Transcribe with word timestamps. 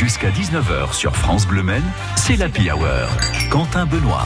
Jusqu'à 0.00 0.30
19h 0.30 0.94
sur 0.94 1.14
France 1.14 1.46
Bleu 1.46 1.62
Men, 1.62 1.82
c'est 2.16 2.36
l'Happy 2.36 2.70
Hour. 2.70 3.06
Quentin 3.50 3.84
Benoît. 3.84 4.24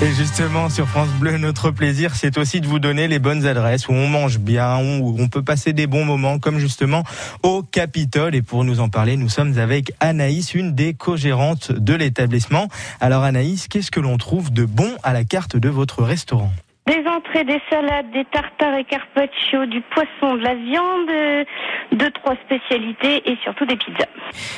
Et 0.00 0.12
justement, 0.12 0.70
sur 0.70 0.86
France 0.86 1.08
Bleu, 1.18 1.36
notre 1.36 1.72
plaisir, 1.72 2.14
c'est 2.14 2.38
aussi 2.38 2.60
de 2.60 2.68
vous 2.68 2.78
donner 2.78 3.08
les 3.08 3.18
bonnes 3.18 3.44
adresses 3.44 3.88
où 3.88 3.92
on 3.92 4.06
mange 4.06 4.38
bien, 4.38 4.78
où 4.78 5.16
on 5.18 5.26
peut 5.26 5.42
passer 5.42 5.72
des 5.72 5.88
bons 5.88 6.04
moments, 6.04 6.38
comme 6.38 6.60
justement 6.60 7.02
au 7.42 7.64
Capitole. 7.64 8.36
Et 8.36 8.42
pour 8.42 8.62
nous 8.62 8.78
en 8.78 8.88
parler, 8.88 9.16
nous 9.16 9.28
sommes 9.28 9.58
avec 9.58 9.90
Anaïs, 9.98 10.54
une 10.54 10.76
des 10.76 10.94
co-gérantes 10.94 11.72
de 11.72 11.94
l'établissement. 11.94 12.68
Alors 13.00 13.24
Anaïs, 13.24 13.66
qu'est-ce 13.66 13.90
que 13.90 13.98
l'on 13.98 14.16
trouve 14.16 14.52
de 14.52 14.64
bon 14.64 14.92
à 15.02 15.12
la 15.12 15.24
carte 15.24 15.56
de 15.56 15.68
votre 15.68 16.04
restaurant? 16.04 16.52
Des 16.88 17.06
entrées, 17.06 17.44
des 17.44 17.60
salades, 17.70 18.10
des 18.12 18.24
tartares 18.24 18.76
et 18.78 18.84
carpaccio, 18.84 19.66
du 19.66 19.82
poisson, 19.82 20.36
de 20.36 20.42
la 20.42 20.54
viande, 20.54 21.10
euh, 21.10 21.44
deux, 21.92 22.10
trois 22.12 22.34
spécialités 22.46 23.30
et 23.30 23.36
surtout 23.42 23.66
des 23.66 23.76
pizzas. 23.76 24.08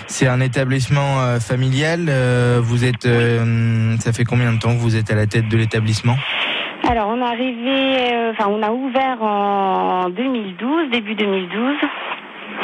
C'est 0.06 0.28
un 0.28 0.40
établissement 0.40 1.20
euh, 1.20 1.40
familial. 1.40 2.06
Euh, 2.08 2.60
vous 2.62 2.84
êtes, 2.84 3.08
ça 4.00 4.12
fait 4.12 4.24
combien 4.24 4.52
de 4.52 4.58
temps 4.58 4.74
que 4.74 4.80
vous 4.80 4.96
êtes 4.96 5.10
à 5.10 5.16
la 5.16 5.26
tête 5.26 5.48
de 5.48 5.56
l'établissement? 5.56 6.16
Alors, 6.88 7.08
on 7.08 7.18
est 7.18 7.24
arrivé, 7.24 8.30
enfin, 8.30 8.48
on 8.48 8.62
a 8.62 8.70
ouvert 8.70 9.22
en 9.22 10.08
2012, 10.08 10.90
début 10.90 11.14
2012. 11.14 11.76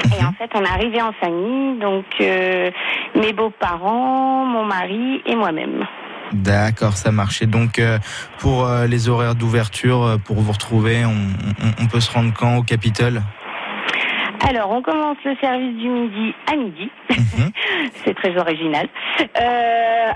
Et 0.04 0.22
mhm. 0.22 0.28
en 0.28 0.32
fait, 0.32 0.50
on 0.54 0.62
est 0.62 0.68
arrivé 0.68 1.02
en 1.02 1.12
famille, 1.12 1.78
donc 1.78 2.04
mes 2.20 3.32
beaux-parents, 3.32 4.44
mon 4.44 4.64
mari 4.64 5.22
et 5.26 5.34
moi-même. 5.34 5.84
D'accord, 6.32 6.92
ça 6.94 7.12
marchait. 7.12 7.46
Donc 7.46 7.78
euh, 7.78 7.98
pour 8.38 8.66
euh, 8.66 8.86
les 8.86 9.08
horaires 9.08 9.34
d'ouverture, 9.34 10.02
euh, 10.02 10.16
pour 10.18 10.36
vous 10.36 10.52
retrouver, 10.52 11.04
on, 11.04 11.86
peut 11.86 12.00
se 12.00 12.12
rendre 12.12 12.32
quand 12.34 12.56
au 12.56 12.62
Capitole? 12.62 13.22
Alors, 14.48 14.70
on 14.70 14.82
commence 14.82 15.16
le 15.24 15.34
service 15.40 15.76
du 15.76 15.88
midi 15.88 16.34
à 16.50 16.56
midi. 16.56 16.90
Mhm. 17.10 17.50
C'est 18.04 18.14
très 18.14 18.36
original. 18.36 18.86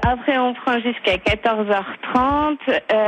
après, 0.03 0.39
on 0.39 0.53
prend 0.55 0.75
jusqu'à 0.75 1.17
14h30. 1.17 2.59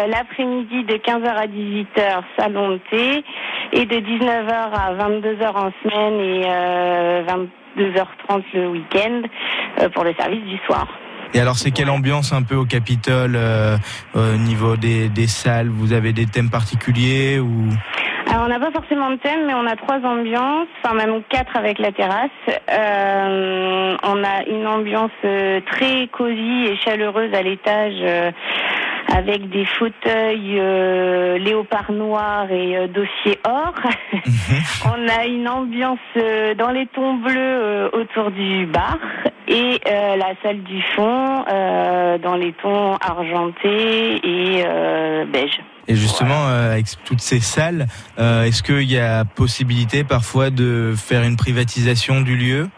L'après-midi, 0.08 0.84
de 0.84 0.94
15h 0.94 1.26
à 1.26 1.46
18h, 1.46 2.22
salon 2.38 2.70
de 2.70 2.80
thé. 2.90 3.24
Et 3.72 3.84
de 3.86 3.96
19h 3.96 4.72
à 4.74 4.94
22h 4.94 5.50
en 5.54 5.72
semaine 5.82 6.20
et 6.20 7.80
22h30 7.80 8.42
le 8.54 8.68
week-end 8.68 9.22
pour 9.94 10.04
le 10.04 10.14
service 10.14 10.44
du 10.44 10.58
soir. 10.66 10.86
Et 11.34 11.40
alors, 11.40 11.56
c'est 11.56 11.70
quelle 11.70 11.90
ambiance 11.90 12.32
un 12.32 12.42
peu 12.42 12.56
au 12.56 12.64
Capitole 12.64 13.32
euh, 13.36 13.76
au 14.14 14.36
niveau 14.36 14.76
des, 14.76 15.08
des, 15.08 15.26
salles? 15.26 15.68
Vous 15.68 15.92
avez 15.92 16.12
des 16.12 16.26
thèmes 16.26 16.50
particuliers 16.50 17.38
ou? 17.38 17.68
Alors 18.32 18.44
on 18.46 18.48
n'a 18.48 18.60
pas 18.60 18.70
forcément 18.70 19.10
de 19.10 19.16
thème, 19.16 19.46
mais 19.46 19.52
on 19.52 19.66
a 19.66 19.76
trois 19.76 19.98
ambiances, 19.98 20.68
enfin 20.82 20.94
même 20.94 21.22
quatre 21.28 21.54
avec 21.54 21.78
la 21.78 21.92
terrasse. 21.92 22.30
Euh, 22.70 23.96
on 24.02 24.24
a 24.24 24.46
une 24.48 24.66
ambiance 24.66 25.10
euh, 25.24 25.60
très 25.70 26.06
cosy 26.06 26.66
et 26.66 26.76
chaleureuse 26.76 27.34
à 27.34 27.42
l'étage, 27.42 27.94
euh, 28.00 28.30
avec 29.12 29.50
des 29.50 29.66
fauteuils 29.78 30.58
euh, 30.58 31.38
léopard 31.38 31.92
noir 31.92 32.50
et 32.50 32.76
euh, 32.76 32.86
dossier 32.88 33.38
or. 33.46 33.74
Mhm. 34.12 34.62
On 34.86 35.08
a 35.08 35.26
une 35.26 35.48
ambiance 35.48 35.98
euh, 36.16 36.54
dans 36.54 36.70
les 36.70 36.86
tons 36.86 37.14
bleus 37.14 37.90
autour 37.92 38.30
du 38.30 38.66
bar 38.66 38.98
et 39.48 39.80
la 39.86 40.32
salle 40.42 40.62
du 40.62 40.80
fond 40.94 41.44
dans 42.22 42.36
les 42.36 42.52
tons 42.62 42.96
argentés 42.96 44.14
et 44.24 44.64
beige. 45.26 45.60
Et 45.88 45.96
justement, 45.96 46.46
avec 46.46 46.86
toutes 47.04 47.20
ces 47.20 47.40
salles, 47.40 47.86
est-ce 48.16 48.62
qu'il 48.62 48.90
y 48.90 48.98
a 48.98 49.24
possibilité 49.24 50.04
parfois 50.04 50.50
de 50.50 50.94
faire 50.96 51.22
une 51.24 51.36
privatisation 51.36 52.22
du 52.22 52.36
lieu? 52.36 52.68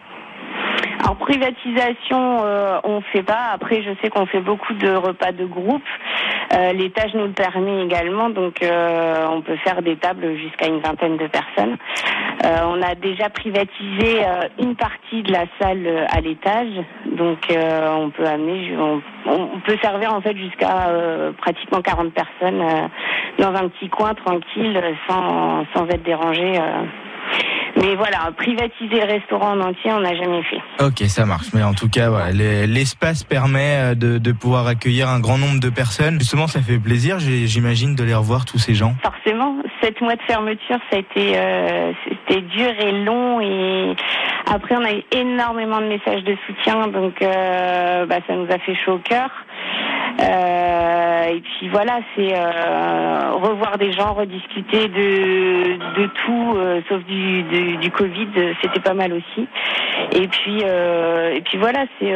Alors 1.04 1.16
privatisation, 1.16 2.44
euh, 2.44 2.80
on 2.82 3.02
fait 3.02 3.22
pas. 3.22 3.50
Après, 3.52 3.82
je 3.82 3.90
sais 4.00 4.08
qu'on 4.08 4.24
fait 4.24 4.40
beaucoup 4.40 4.72
de 4.72 4.88
repas 4.88 5.32
de 5.32 5.44
groupe. 5.44 5.82
Euh, 6.54 6.72
L'étage 6.72 7.12
nous 7.12 7.24
le 7.24 7.32
permet 7.32 7.84
également, 7.84 8.30
donc 8.30 8.62
euh, 8.62 9.26
on 9.30 9.42
peut 9.42 9.56
faire 9.56 9.82
des 9.82 9.96
tables 9.96 10.34
jusqu'à 10.36 10.66
une 10.66 10.80
vingtaine 10.80 11.18
de 11.18 11.26
personnes. 11.26 11.76
Euh, 12.46 12.56
on 12.66 12.80
a 12.80 12.94
déjà 12.94 13.28
privatisé 13.28 14.22
une 14.58 14.76
partie 14.76 15.22
de 15.22 15.32
la 15.32 15.44
salle 15.60 16.06
à 16.10 16.20
l'étage, 16.20 16.72
donc 17.06 17.38
on 17.50 18.10
peut 18.10 18.26
amener, 18.26 18.74
on, 18.76 19.02
on, 19.26 19.60
peut 19.60 19.76
servir 19.82 20.14
en 20.14 20.20
fait 20.20 20.36
jusqu'à 20.36 20.90
pratiquement 21.38 21.80
40 21.80 22.12
personnes 22.12 22.62
dans 23.38 23.54
un 23.54 23.68
petit 23.68 23.88
coin 23.88 24.14
tranquille, 24.14 24.80
sans, 25.08 25.64
sans 25.74 25.86
être 25.88 26.02
dérangé. 26.02 26.58
Mais 27.84 27.96
voilà, 27.96 28.32
privatiser 28.34 28.98
le 28.98 29.12
restaurant 29.12 29.52
en 29.52 29.60
entier, 29.60 29.92
on 29.92 30.00
n'a 30.00 30.16
jamais 30.16 30.42
fait. 30.44 30.60
Ok, 30.82 31.00
ça 31.08 31.26
marche. 31.26 31.48
Mais 31.52 31.62
en 31.62 31.74
tout 31.74 31.90
cas, 31.90 32.08
voilà, 32.08 32.32
l'espace 32.32 33.24
permet 33.24 33.76
euh, 33.76 33.94
de, 33.94 34.16
de, 34.16 34.32
pouvoir 34.32 34.66
accueillir 34.66 35.10
un 35.10 35.20
grand 35.20 35.36
nombre 35.36 35.60
de 35.60 35.68
personnes. 35.68 36.18
Justement, 36.18 36.46
ça 36.46 36.62
fait 36.62 36.78
plaisir, 36.78 37.18
j'imagine, 37.18 37.94
de 37.94 38.02
les 38.02 38.14
revoir 38.14 38.46
tous 38.46 38.58
ces 38.58 38.72
gens. 38.74 38.94
Forcément, 39.02 39.56
sept 39.82 40.00
mois 40.00 40.16
de 40.16 40.22
fermeture, 40.22 40.78
ça 40.90 40.96
a 40.96 40.98
été, 40.98 41.36
euh, 41.36 41.92
c'était 42.08 42.40
dur 42.40 42.70
et 42.80 42.92
long. 43.04 43.42
Et 43.42 43.94
après, 44.50 44.76
on 44.76 44.84
a 44.84 44.92
eu 44.94 45.02
énormément 45.12 45.82
de 45.82 45.86
messages 45.86 46.24
de 46.24 46.36
soutien, 46.46 46.88
donc 46.88 47.20
euh, 47.20 48.06
bah, 48.06 48.16
ça 48.26 48.34
nous 48.34 48.50
a 48.50 48.58
fait 48.60 48.76
chaud 48.82 48.94
au 48.94 48.98
cœur. 48.98 49.28
Euh, 50.20 50.63
et 51.30 51.40
puis 51.40 51.68
voilà, 51.68 52.00
c'est 52.14 52.34
euh, 52.34 53.32
revoir 53.32 53.78
des 53.78 53.92
gens, 53.92 54.14
rediscuter 54.14 54.88
de, 54.88 56.00
de 56.00 56.06
tout, 56.24 56.54
euh, 56.56 56.80
sauf 56.88 57.04
du, 57.04 57.42
du, 57.78 57.90
Covid, 57.90 58.28
c'était 58.62 58.80
pas 58.80 58.94
mal 58.94 59.12
aussi. 59.12 59.48
Et 60.12 60.28
puis 60.28 60.62
et 60.62 61.40
puis 61.42 61.58
voilà, 61.58 61.84
c'est 61.98 62.12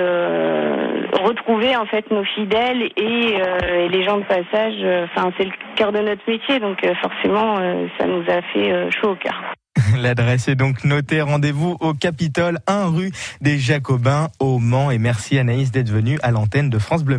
retrouver 1.22 1.76
en 1.76 1.86
fait 1.86 2.10
nos 2.10 2.24
fidèles 2.24 2.82
et, 2.96 3.34
et 3.36 3.88
les 3.88 4.04
gens 4.04 4.18
de 4.18 4.24
passage. 4.24 4.74
Enfin, 5.04 5.30
c'est 5.38 5.44
le 5.44 5.52
cœur 5.76 5.92
de 5.92 6.00
notre 6.00 6.22
métier, 6.28 6.58
donc 6.58 6.84
forcément, 7.00 7.56
ça 7.98 8.06
nous 8.06 8.24
a 8.28 8.42
fait 8.52 8.90
chaud 8.90 9.10
au 9.10 9.16
cœur. 9.16 9.40
L'adresse 9.96 10.48
est 10.48 10.54
donc 10.54 10.84
notée. 10.84 11.20
Rendez-vous 11.20 11.76
au 11.80 11.94
Capitole, 11.94 12.58
1 12.66 12.86
rue 12.86 13.10
des 13.40 13.58
Jacobins 13.58 14.28
au 14.40 14.58
Mans. 14.58 14.90
Et 14.90 14.98
merci 14.98 15.38
Anaïs 15.38 15.70
d'être 15.70 15.90
venue 15.90 16.18
à 16.22 16.30
l'antenne 16.30 16.70
de 16.70 16.78
France 16.78 17.04
Bleu 17.04 17.18